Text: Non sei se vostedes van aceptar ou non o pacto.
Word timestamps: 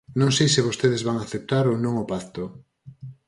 Non 0.19 0.29
sei 0.37 0.47
se 0.53 0.65
vostedes 0.67 1.05
van 1.07 1.17
aceptar 1.19 1.63
ou 1.71 1.75
non 1.85 1.93
o 2.03 2.05
pacto. 2.11 2.43